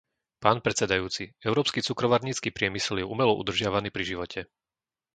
Pán 0.43 0.57
predsedajúci, 0.65 1.23
európsky 1.49 1.79
cukrovarnícky 1.87 2.49
priemysel 2.57 2.95
je 3.05 3.05
umelo 3.13 3.33
udržiavaný 3.41 3.89
pri 3.93 4.03
živote. 4.17 4.39